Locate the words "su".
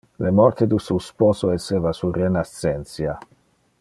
0.85-0.97, 1.99-2.11